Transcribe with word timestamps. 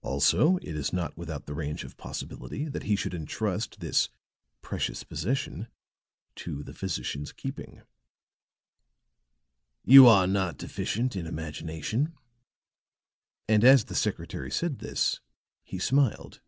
Also 0.00 0.56
it 0.62 0.74
is 0.74 0.94
not 0.94 1.14
without 1.18 1.44
the 1.44 1.52
range 1.52 1.84
of 1.84 1.98
possibility 1.98 2.70
that 2.70 2.84
he 2.84 2.96
should 2.96 3.12
entrust 3.12 3.80
this 3.80 4.08
precious 4.62 5.04
possession 5.04 5.68
to 6.36 6.62
the 6.62 6.72
physician's 6.72 7.32
keeping." 7.32 7.82
"You 9.84 10.06
are 10.06 10.26
not 10.26 10.56
deficient 10.56 11.14
in 11.16 11.26
imagination." 11.26 12.16
And 13.46 13.62
as 13.62 13.84
the 13.84 13.94
secretary 13.94 14.50
said 14.50 14.78
this 14.78 15.20
he 15.64 15.78
smiled. 15.78 16.40